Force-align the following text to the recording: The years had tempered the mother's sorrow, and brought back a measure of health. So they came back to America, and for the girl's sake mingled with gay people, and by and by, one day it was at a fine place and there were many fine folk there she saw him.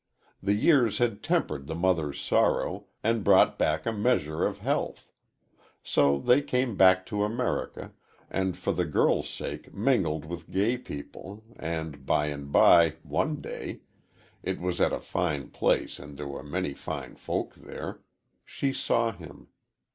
The 0.41 0.55
years 0.55 0.97
had 0.97 1.21
tempered 1.21 1.67
the 1.67 1.75
mother's 1.75 2.19
sorrow, 2.19 2.85
and 3.03 3.23
brought 3.23 3.59
back 3.59 3.85
a 3.85 3.91
measure 3.93 4.43
of 4.47 4.57
health. 4.57 5.11
So 5.83 6.17
they 6.17 6.41
came 6.41 6.75
back 6.75 7.05
to 7.05 7.23
America, 7.23 7.93
and 8.27 8.57
for 8.57 8.71
the 8.73 8.85
girl's 8.87 9.29
sake 9.29 9.71
mingled 9.75 10.25
with 10.25 10.49
gay 10.49 10.77
people, 10.79 11.43
and 11.55 12.03
by 12.03 12.29
and 12.29 12.51
by, 12.51 12.95
one 13.03 13.35
day 13.35 13.81
it 14.41 14.59
was 14.59 14.81
at 14.81 14.91
a 14.91 14.99
fine 14.99 15.49
place 15.51 15.99
and 15.99 16.17
there 16.17 16.27
were 16.27 16.41
many 16.41 16.73
fine 16.73 17.13
folk 17.13 17.53
there 17.53 17.99
she 18.43 18.73
saw 18.73 19.11
him. 19.11 19.49